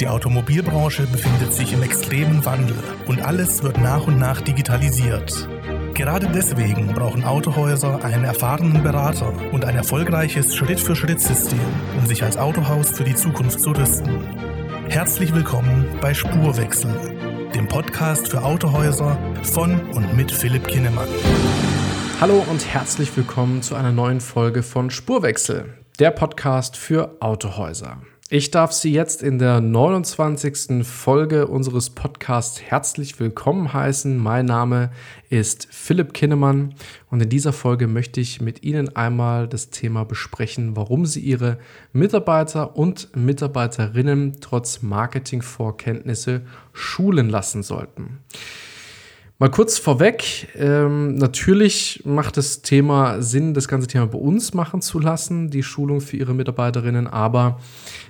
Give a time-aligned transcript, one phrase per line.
[0.00, 5.48] Die Automobilbranche befindet sich im extremen Wandel und alles wird nach und nach digitalisiert.
[5.94, 11.58] Gerade deswegen brauchen Autohäuser einen erfahrenen Berater und ein erfolgreiches Schritt-für-Schritt-System,
[11.98, 14.22] um sich als Autohaus für die Zukunft zu rüsten.
[14.90, 16.90] Herzlich willkommen bei Spurwechsel,
[17.54, 21.08] dem Podcast für Autohäuser von und mit Philipp Kinnemann.
[22.20, 28.02] Hallo und herzlich willkommen zu einer neuen Folge von Spurwechsel, der Podcast für Autohäuser.
[28.28, 30.86] Ich darf Sie jetzt in der 29.
[30.86, 34.18] Folge unseres Podcasts herzlich willkommen heißen.
[34.18, 34.90] Mein Name
[35.30, 36.74] ist Philipp Kinnemann
[37.10, 41.58] und in dieser Folge möchte ich mit Ihnen einmal das Thema besprechen, warum Sie Ihre
[41.92, 48.18] Mitarbeiter und Mitarbeiterinnen trotz Marketingvorkenntnisse schulen lassen sollten.
[49.38, 54.80] Mal kurz vorweg, ähm, natürlich macht das Thema Sinn, das ganze Thema bei uns machen
[54.80, 57.60] zu lassen, die Schulung für Ihre Mitarbeiterinnen, aber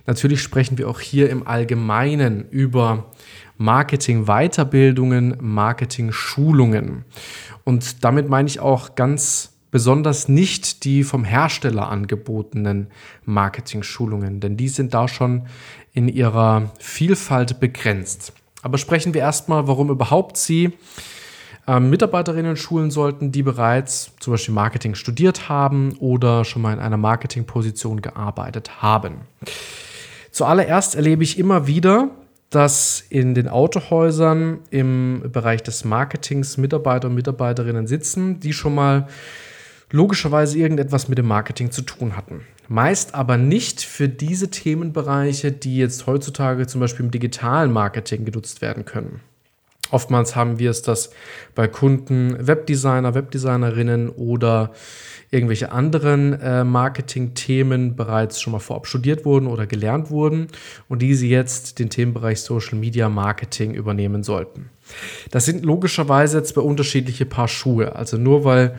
[0.07, 3.11] natürlich sprechen wir auch hier im Allgemeinen über
[3.59, 7.05] Marketing-Weiterbildungen, Marketing-Schulungen.
[7.65, 12.87] Und damit meine ich auch ganz besonders nicht die vom Hersteller angebotenen
[13.25, 15.49] Marketing-Schulungen, denn die sind da schon
[15.93, 18.33] in ihrer Vielfalt begrenzt.
[18.63, 20.73] Aber sprechen wir erstmal, warum überhaupt Sie
[21.67, 26.79] ähm, Mitarbeiterinnen schulen sollten, die bereits zum Beispiel Marketing studiert haben oder schon mal in
[26.79, 29.23] einer Marketingposition gearbeitet haben.
[30.31, 32.11] Zuallererst erlebe ich immer wieder,
[32.51, 39.09] dass in den Autohäusern im Bereich des Marketings Mitarbeiter und Mitarbeiterinnen sitzen, die schon mal
[39.91, 42.43] logischerweise irgendetwas mit dem Marketing zu tun hatten.
[42.69, 48.61] Meist aber nicht für diese Themenbereiche, die jetzt heutzutage zum Beispiel im digitalen Marketing genutzt
[48.61, 49.21] werden können.
[49.91, 51.11] Oftmals haben wir es, dass
[51.55, 54.73] bei Kunden Webdesigner, Webdesignerinnen oder
[55.31, 60.49] irgendwelche anderen äh, Marketing-Themen bereits schon mal vorab studiert wurden oder gelernt wurden
[60.89, 64.71] und diese jetzt den Themenbereich Social Media Marketing übernehmen sollten.
[65.31, 67.97] Das sind logischerweise bei unterschiedliche Paar Schuhe.
[67.97, 68.77] Also nur weil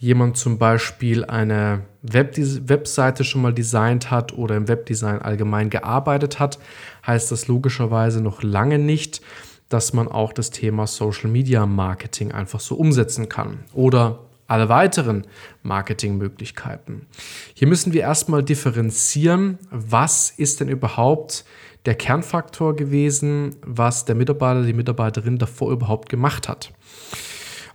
[0.00, 6.58] jemand zum Beispiel eine Webseite schon mal designt hat oder im Webdesign allgemein gearbeitet hat,
[7.06, 9.07] heißt das logischerweise noch lange nicht,
[9.68, 15.26] dass man auch das Thema Social Media Marketing einfach so umsetzen kann oder alle weiteren
[15.62, 17.02] Marketingmöglichkeiten.
[17.54, 21.44] Hier müssen wir erstmal differenzieren, was ist denn überhaupt
[21.84, 26.72] der Kernfaktor gewesen, was der Mitarbeiter, die Mitarbeiterin davor überhaupt gemacht hat.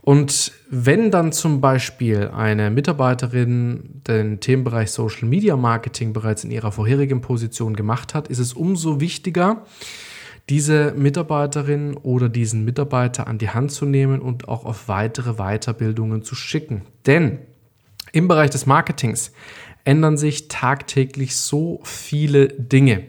[0.02, 6.74] Und wenn dann zum Beispiel eine Mitarbeiterin den Themenbereich Social Media Marketing bereits in ihrer
[6.74, 9.64] vorherigen Position gemacht hat, ist es umso wichtiger,
[10.50, 16.24] diese Mitarbeiterin oder diesen Mitarbeiter an die Hand zu nehmen und auch auf weitere Weiterbildungen
[16.24, 16.82] zu schicken.
[17.06, 17.40] Denn
[18.12, 19.32] im Bereich des Marketings
[19.86, 23.06] ändern sich tagtäglich so viele Dinge.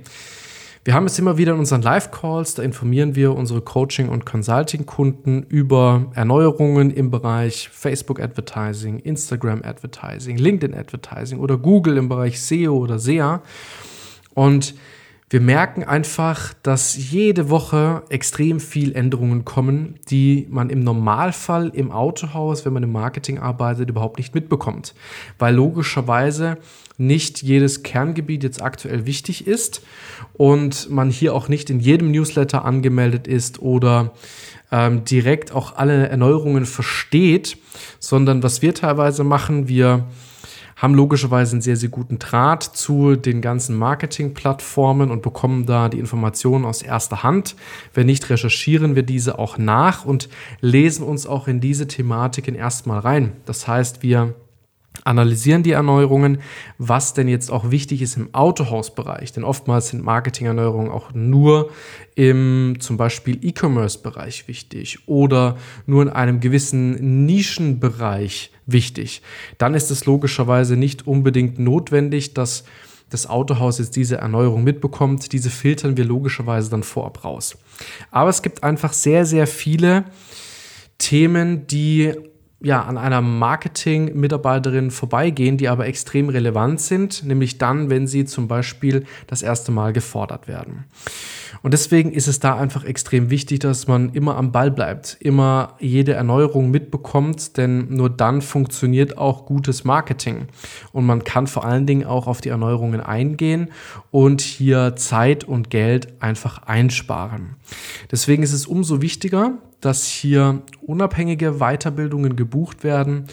[0.85, 5.43] Wir haben es immer wieder in unseren Live-Calls, da informieren wir unsere Coaching- und Consulting-Kunden
[5.45, 13.43] über Erneuerungen im Bereich Facebook-Advertising, Instagram-Advertising, LinkedIn-Advertising oder Google im Bereich SEO oder SEA.
[14.35, 14.75] Und
[15.35, 21.91] wir merken einfach, dass jede Woche extrem viel Änderungen kommen, die man im Normalfall im
[21.91, 24.95] Autohaus, wenn man im Marketing arbeitet, überhaupt nicht mitbekommt.
[25.41, 26.59] Weil logischerweise
[26.99, 29.83] nicht jedes Kerngebiet jetzt aktuell wichtig ist
[30.35, 34.13] und man hier auch nicht in jedem Newsletter angemeldet ist oder
[34.71, 37.57] ähm, direkt auch alle Erneuerungen versteht,
[37.99, 40.07] sondern was wir teilweise machen, wir
[40.77, 45.99] haben logischerweise einen sehr, sehr guten Draht zu den ganzen Marketingplattformen und bekommen da die
[45.99, 47.57] Informationen aus erster Hand.
[47.93, 50.29] Wenn nicht, recherchieren wir diese auch nach und
[50.61, 53.33] lesen uns auch in diese Thematiken erstmal rein.
[53.47, 54.35] Das heißt, wir
[55.03, 56.39] analysieren die Erneuerungen,
[56.79, 59.33] was denn jetzt auch wichtig ist im Autohausbereich.
[59.33, 61.71] Denn oftmals sind Marketingerneuerungen auch nur
[62.15, 65.57] im zum Beispiel E-Commerce-Bereich wichtig oder
[65.87, 69.23] nur in einem gewissen Nischenbereich wichtig.
[69.59, 72.65] Dann ist es logischerweise nicht unbedingt notwendig, dass
[73.11, 75.33] das Autohaus jetzt diese Erneuerung mitbekommt.
[75.33, 77.57] Diese filtern wir logischerweise dann vorab raus.
[78.11, 80.05] Aber es gibt einfach sehr, sehr viele
[80.99, 82.15] Themen, die
[82.65, 88.49] ja, an einer Marketing-Mitarbeiterin vorbeigehen, die aber extrem relevant sind, nämlich dann, wenn sie zum
[88.49, 90.85] Beispiel das erste Mal gefordert werden.
[91.63, 95.77] Und deswegen ist es da einfach extrem wichtig, dass man immer am Ball bleibt, immer
[95.79, 100.49] jede Erneuerung mitbekommt, denn nur dann funktioniert auch gutes Marketing.
[100.93, 103.69] Und man kann vor allen Dingen auch auf die Erneuerungen eingehen
[104.11, 107.57] und hier Zeit und Geld einfach einsparen.
[108.11, 109.53] Deswegen ist es umso wichtiger,
[109.85, 113.27] dass hier unabhängige Weiterbildungen gebucht werden,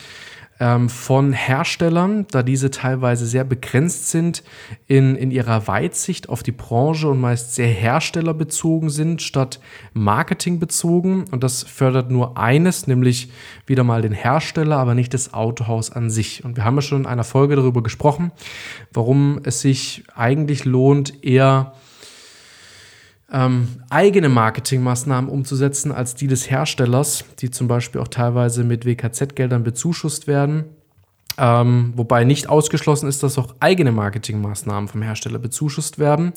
[0.61, 4.43] ähm, von Herstellern, da diese teilweise sehr begrenzt sind
[4.85, 9.59] in, in ihrer Weitsicht auf die Branche und meist sehr herstellerbezogen sind statt
[9.93, 11.25] marketingbezogen.
[11.31, 13.31] Und das fördert nur eines, nämlich
[13.65, 16.45] wieder mal den Hersteller, aber nicht das Autohaus an sich.
[16.45, 18.31] Und wir haben ja schon in einer Folge darüber gesprochen,
[18.93, 21.73] warum es sich eigentlich lohnt, eher
[23.31, 29.63] ähm, eigene Marketingmaßnahmen umzusetzen als die des Herstellers, die zum Beispiel auch teilweise mit WKZ-Geldern
[29.63, 30.65] bezuschusst werden.
[31.37, 36.33] Ähm, wobei nicht ausgeschlossen ist, dass auch eigene Marketingmaßnahmen vom Hersteller bezuschusst werden.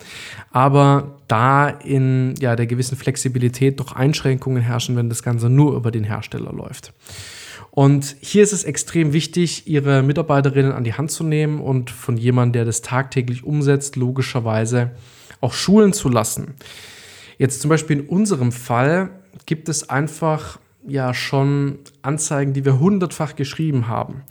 [0.52, 5.90] Aber da in ja, der gewissen Flexibilität doch Einschränkungen herrschen, wenn das Ganze nur über
[5.90, 6.92] den Hersteller läuft.
[7.72, 12.16] Und hier ist es extrem wichtig, ihre Mitarbeiterinnen an die Hand zu nehmen und von
[12.16, 14.92] jemandem, der das tagtäglich umsetzt, logischerweise
[15.44, 16.54] auch schulen zu lassen.
[17.38, 19.10] Jetzt zum Beispiel in unserem Fall
[19.46, 24.22] gibt es einfach ja schon Anzeigen, die wir hundertfach geschrieben haben.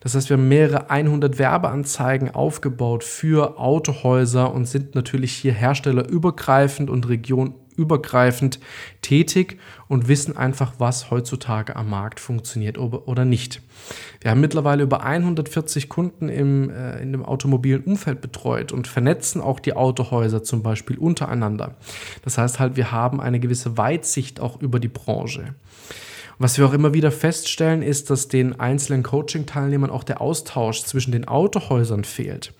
[0.00, 6.90] Das heißt, wir haben mehrere 100 Werbeanzeigen aufgebaut für Autohäuser und sind natürlich hier herstellerübergreifend
[6.90, 8.60] und region übergreifend
[9.00, 9.58] tätig
[9.88, 13.60] und wissen einfach, was heutzutage am Markt funktioniert oder nicht.
[14.20, 19.40] Wir haben mittlerweile über 140 Kunden im, äh, in dem automobilen Umfeld betreut und vernetzen
[19.40, 21.74] auch die Autohäuser zum Beispiel untereinander.
[22.22, 25.54] Das heißt halt, wir haben eine gewisse Weitsicht auch über die Branche.
[26.38, 31.12] Was wir auch immer wieder feststellen, ist, dass den einzelnen Coaching-Teilnehmern auch der Austausch zwischen
[31.12, 32.52] den Autohäusern fehlt.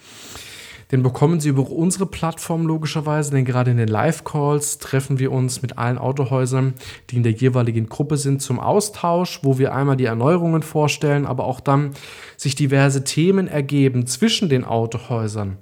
[0.93, 5.63] Den bekommen Sie über unsere Plattform logischerweise, denn gerade in den Live-Calls treffen wir uns
[5.63, 6.75] mit allen Autohäusern,
[7.09, 11.47] die in der jeweiligen Gruppe sind, zum Austausch, wo wir einmal die Erneuerungen vorstellen, aber
[11.47, 11.93] auch dann
[12.37, 15.57] sich diverse Themen ergeben zwischen den Autohäusern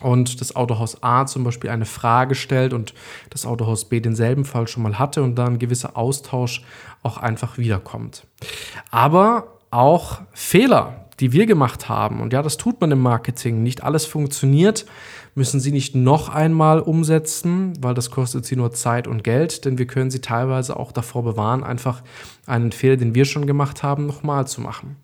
[0.00, 2.94] und das Autohaus A zum Beispiel eine Frage stellt und
[3.30, 6.62] das Autohaus B denselben Fall schon mal hatte und dann ein gewisser Austausch
[7.02, 8.26] auch einfach wiederkommt.
[8.90, 13.82] Aber auch Fehler, die wir gemacht haben, und ja, das tut man im Marketing, nicht
[13.82, 14.86] alles funktioniert,
[15.34, 19.78] müssen Sie nicht noch einmal umsetzen, weil das kostet Sie nur Zeit und Geld, denn
[19.78, 22.02] wir können Sie teilweise auch davor bewahren, einfach
[22.46, 24.96] einen Fehler, den wir schon gemacht haben, nochmal zu machen.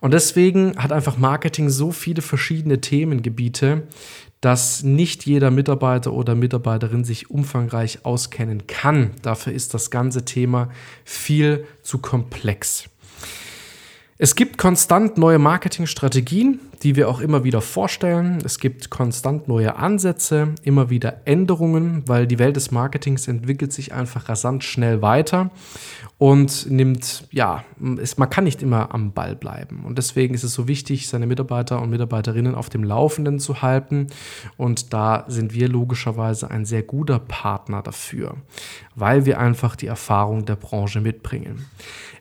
[0.00, 3.88] Und deswegen hat einfach Marketing so viele verschiedene Themengebiete,
[4.40, 9.10] dass nicht jeder Mitarbeiter oder Mitarbeiterin sich umfangreich auskennen kann.
[9.22, 10.68] Dafür ist das ganze Thema
[11.04, 12.88] viel zu komplex.
[14.20, 18.38] Es gibt konstant neue Marketingstrategien, die wir auch immer wieder vorstellen.
[18.44, 23.92] Es gibt konstant neue Ansätze, immer wieder Änderungen, weil die Welt des Marketings entwickelt sich
[23.92, 25.50] einfach rasant schnell weiter
[26.18, 27.64] und nimmt, ja,
[28.00, 29.84] es, man kann nicht immer am Ball bleiben.
[29.84, 34.08] Und deswegen ist es so wichtig, seine Mitarbeiter und Mitarbeiterinnen auf dem Laufenden zu halten.
[34.56, 38.36] Und da sind wir logischerweise ein sehr guter Partner dafür,
[38.94, 41.66] weil wir einfach die Erfahrung der Branche mitbringen.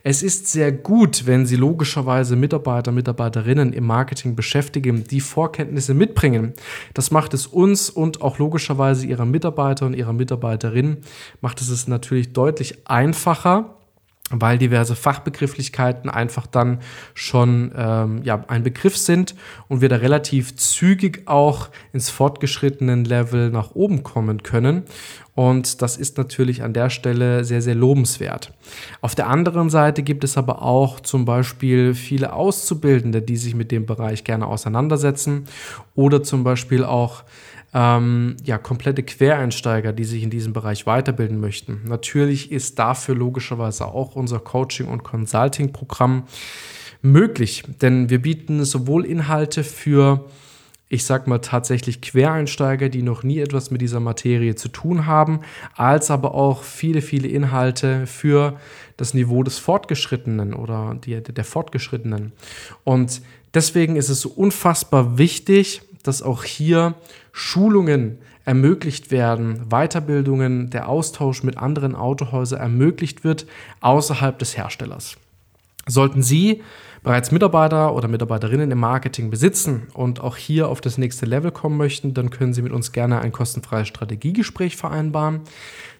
[0.09, 4.46] Es ist sehr gut, wenn Sie logischerweise Mitarbeiter, Mitarbeiterinnen im Marketing beschäftigen,
[5.03, 6.53] die Vorkenntnisse mitbringen.
[6.93, 10.97] Das macht es uns und auch logischerweise Ihrer Mitarbeiter und Ihrer Mitarbeiterin,
[11.41, 13.77] macht es es natürlich deutlich einfacher,
[14.29, 16.79] weil diverse Fachbegrifflichkeiten einfach dann
[17.13, 19.35] schon ähm, ja, ein Begriff sind
[19.69, 24.83] und wir da relativ zügig auch ins fortgeschrittenen Level nach oben kommen können.
[25.33, 28.53] Und das ist natürlich an der Stelle sehr, sehr lobenswert.
[29.01, 33.71] Auf der anderen Seite gibt es aber auch zum Beispiel viele Auszubildende, die sich mit
[33.71, 35.45] dem Bereich gerne auseinandersetzen
[35.93, 37.23] oder zum Beispiel auch
[37.77, 41.81] ähm, ja, komplette Quereinsteiger, die sich in diesem Bereich weiterbilden möchten.
[41.85, 46.23] Natürlich ist dafür logischerweise auch unser Coaching- und Consulting-Programm
[47.03, 50.25] möglich, denn wir bieten sowohl Inhalte für
[50.89, 55.41] ich sag mal tatsächlich Quereinsteiger, die noch nie etwas mit dieser Materie zu tun haben,
[55.75, 58.57] als aber auch viele, viele Inhalte für
[58.95, 62.31] das Niveau des Fortgeschrittenen oder die, der Fortgeschrittenen.
[62.85, 63.21] Und
[63.53, 66.95] deswegen ist es so unfassbar wichtig, dass auch hier
[67.31, 73.45] Schulungen ermöglicht werden, Weiterbildungen, der Austausch mit anderen Autohäusern ermöglicht wird
[73.81, 75.17] außerhalb des Herstellers.
[75.85, 76.63] Sollten Sie
[77.03, 81.77] bereits Mitarbeiter oder Mitarbeiterinnen im Marketing besitzen und auch hier auf das nächste Level kommen
[81.77, 85.41] möchten, dann können Sie mit uns gerne ein kostenfreies Strategiegespräch vereinbaren.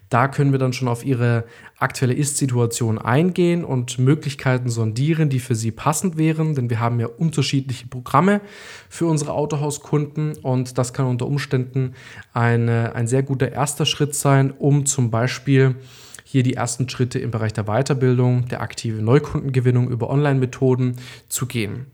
[0.10, 1.44] Da können wir dann schon auf Ihre
[1.78, 7.08] aktuelle Ist-Situation eingehen und Möglichkeiten sondieren, die für Sie passend wären, denn wir haben ja
[7.08, 8.42] unterschiedliche Programme
[8.90, 11.94] für unsere Autohauskunden und das kann unter Umständen
[12.34, 15.76] eine, ein sehr guter erster Schritt sein, um zum Beispiel
[16.24, 20.98] hier die ersten Schritte im Bereich der Weiterbildung, der aktiven Neukundengewinnung über Online-Methoden
[21.30, 21.86] zu gehen.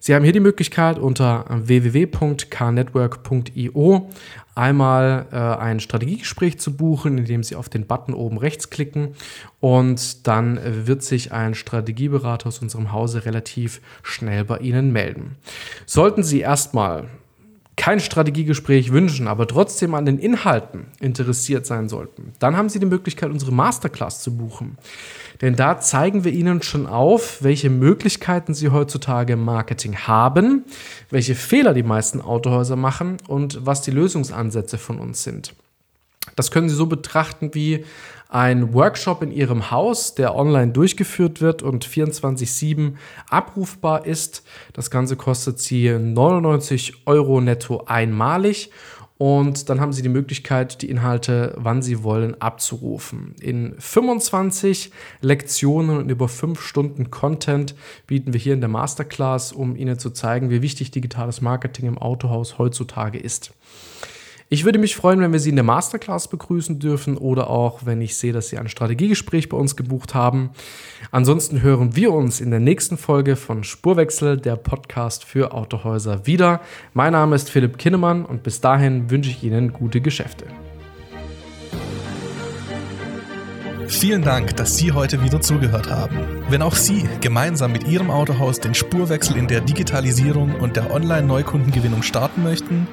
[0.00, 4.10] Sie haben hier die Möglichkeit unter www.knetwork.io
[4.54, 9.14] einmal äh, ein Strategiegespräch zu buchen, indem Sie auf den Button oben rechts klicken
[9.60, 15.36] und dann wird sich ein Strategieberater aus unserem Hause relativ schnell bei Ihnen melden.
[15.84, 17.08] Sollten Sie erstmal
[17.76, 22.86] kein Strategiegespräch wünschen, aber trotzdem an den Inhalten interessiert sein sollten, dann haben Sie die
[22.86, 24.78] Möglichkeit, unsere Masterclass zu buchen.
[25.42, 30.64] Denn da zeigen wir Ihnen schon auf, welche Möglichkeiten Sie heutzutage im Marketing haben,
[31.10, 35.54] welche Fehler die meisten Autohäuser machen und was die Lösungsansätze von uns sind.
[36.36, 37.84] Das können Sie so betrachten wie
[38.28, 42.94] ein Workshop in Ihrem Haus, der online durchgeführt wird und 24-7
[43.30, 44.44] abrufbar ist.
[44.72, 48.70] Das Ganze kostet Sie 99 Euro netto einmalig
[49.18, 53.34] und dann haben Sie die Möglichkeit, die Inhalte, wann Sie wollen, abzurufen.
[53.40, 54.90] In 25
[55.22, 57.74] Lektionen und über 5 Stunden Content
[58.06, 61.96] bieten wir hier in der Masterclass, um Ihnen zu zeigen, wie wichtig digitales Marketing im
[61.96, 63.54] Autohaus heutzutage ist.
[64.48, 68.00] Ich würde mich freuen, wenn wir Sie in der Masterclass begrüßen dürfen oder auch, wenn
[68.00, 70.50] ich sehe, dass Sie ein Strategiegespräch bei uns gebucht haben.
[71.10, 76.60] Ansonsten hören wir uns in der nächsten Folge von Spurwechsel, der Podcast für Autohäuser, wieder.
[76.94, 80.44] Mein Name ist Philipp Kinnemann und bis dahin wünsche ich Ihnen gute Geschäfte.
[83.88, 86.18] Vielen Dank, dass Sie heute wieder zugehört haben.
[86.50, 92.04] Wenn auch Sie gemeinsam mit Ihrem Autohaus den Spurwechsel in der Digitalisierung und der Online-Neukundengewinnung
[92.04, 92.86] starten möchten,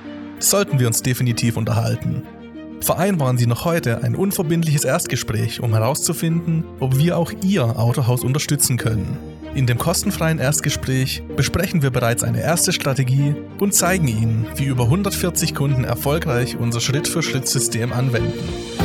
[0.50, 2.24] sollten wir uns definitiv unterhalten.
[2.82, 8.76] Vereinbaren Sie noch heute ein unverbindliches Erstgespräch, um herauszufinden, ob wir auch Ihr Autohaus unterstützen
[8.78, 9.18] können.
[9.56, 14.84] In dem kostenfreien Erstgespräch besprechen wir bereits eine erste Strategie und zeigen Ihnen, wie über
[14.84, 18.83] 140 Kunden erfolgreich unser Schritt-für-Schritt-System anwenden.